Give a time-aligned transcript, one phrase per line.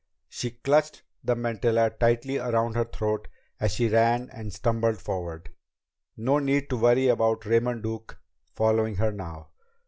[0.29, 3.27] She clutched the mantilla tightly around her throat
[3.59, 5.51] as she ran and stumbled forward.
[6.17, 8.17] No need to worry about Raymond Duke
[8.55, 9.49] following her now!